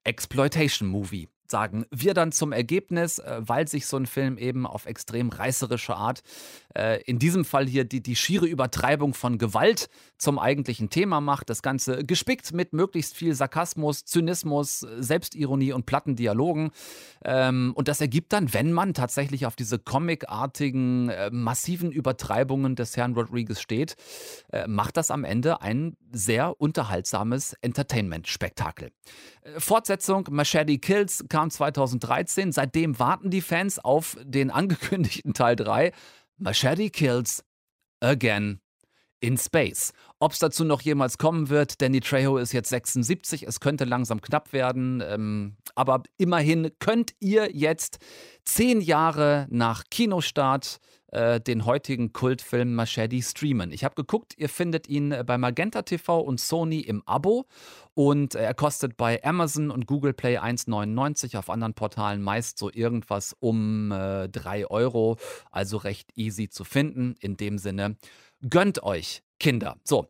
[0.02, 4.86] Exploitation Movie sagen wir dann zum Ergebnis, äh, weil sich so ein Film eben auf
[4.86, 6.22] extrem reißerische Art,
[6.74, 11.50] äh, in diesem Fall hier die, die schiere Übertreibung von Gewalt zum eigentlichen Thema macht.
[11.50, 16.70] Das Ganze gespickt mit möglichst viel Sarkasmus, Zynismus, Selbstironie und platten Dialogen.
[17.24, 22.96] Ähm, und das ergibt dann, wenn man tatsächlich auf diese comicartigen, äh, massiven Übertreibungen des
[22.96, 23.96] Herrn Rodriguez steht,
[24.66, 28.90] macht das am Ende ein sehr unterhaltsames Entertainment-Spektakel.
[29.56, 32.50] Fortsetzung Machete Kills kam 2013.
[32.50, 35.92] Seitdem warten die Fans auf den angekündigten Teil 3.
[36.36, 37.44] Machete Kills
[38.00, 38.60] again
[39.20, 39.92] in Space.
[40.18, 44.20] Ob es dazu noch jemals kommen wird, Danny Trejo ist jetzt 76, es könnte langsam
[44.20, 47.98] knapp werden, ähm, aber immerhin könnt ihr jetzt
[48.44, 50.78] zehn Jahre nach Kinostart
[51.08, 53.72] äh, den heutigen Kultfilm Machete streamen.
[53.72, 57.46] Ich habe geguckt, ihr findet ihn bei Magenta TV und Sony im Abo
[57.94, 63.34] und er kostet bei Amazon und Google Play 1,99, auf anderen Portalen meist so irgendwas
[63.40, 65.16] um äh, 3 Euro,
[65.50, 67.14] also recht easy zu finden.
[67.20, 67.96] In dem Sinne,
[68.48, 69.76] gönnt euch, Kinder.
[69.84, 70.06] So,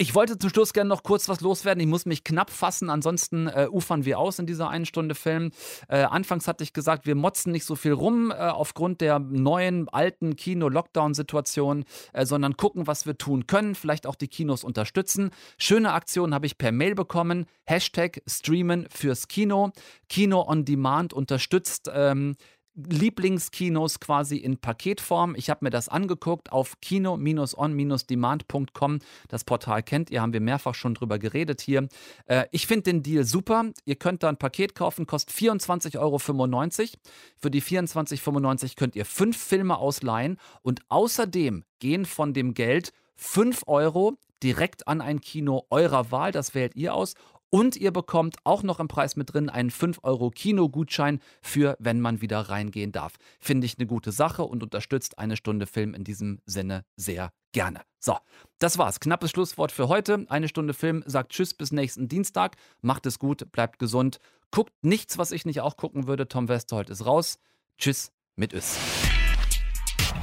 [0.00, 1.82] ich wollte zum Schluss gerne noch kurz was loswerden.
[1.82, 5.50] Ich muss mich knapp fassen, ansonsten äh, ufern wir aus in dieser einen Stunde Film.
[5.88, 9.90] Äh, anfangs hatte ich gesagt, wir motzen nicht so viel rum äh, aufgrund der neuen,
[9.90, 11.84] alten Kino-Lockdown-Situation,
[12.14, 13.74] äh, sondern gucken, was wir tun können.
[13.74, 15.32] Vielleicht auch die Kinos unterstützen.
[15.58, 17.44] Schöne Aktion habe ich per Mail bekommen.
[17.66, 19.70] Hashtag Streamen fürs Kino.
[20.08, 21.90] Kino on Demand unterstützt.
[21.92, 22.36] Ähm,
[22.74, 25.34] Lieblingskinos quasi in Paketform.
[25.36, 28.98] Ich habe mir das angeguckt auf kino-on-demand.com.
[29.28, 31.88] Das Portal kennt ihr, haben wir mehrfach schon drüber geredet hier.
[32.26, 33.64] Äh, ich finde den Deal super.
[33.84, 36.18] Ihr könnt da ein Paket kaufen, kostet 24,95 Euro.
[37.38, 43.64] Für die 24,95 könnt ihr fünf Filme ausleihen und außerdem gehen von dem Geld 5
[43.66, 46.32] Euro direkt an ein Kino eurer Wahl.
[46.32, 47.14] Das wählt ihr aus.
[47.50, 52.40] Und ihr bekommt auch noch im Preis mit drin einen 5-Euro-Kino-Gutschein für, wenn man wieder
[52.40, 53.14] reingehen darf.
[53.40, 57.80] Finde ich eine gute Sache und unterstützt eine Stunde Film in diesem Sinne sehr gerne.
[57.98, 58.16] So,
[58.60, 59.00] das war's.
[59.00, 60.26] Knappes Schlusswort für heute.
[60.28, 62.56] Eine Stunde Film sagt Tschüss bis nächsten Dienstag.
[62.82, 64.20] Macht es gut, bleibt gesund.
[64.52, 66.28] Guckt nichts, was ich nicht auch gucken würde.
[66.28, 67.40] Tom Westerholt ist raus.
[67.78, 68.78] Tschüss mit Ös.